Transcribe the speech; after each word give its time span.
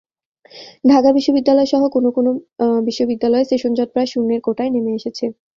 ঢাকা 0.85 1.09
বিশ্ববিদ্যালয়সহ 1.17 1.81
কোনো 1.95 2.09
কোনো 2.17 2.29
বিশ্ববিদ্যালয়ে 2.87 3.49
সেশনজট 3.51 3.89
প্রায় 3.93 4.09
শূন্যের 4.13 4.41
কোটায় 4.45 4.71
নেমে 4.73 4.91
এসেছে। 4.99 5.25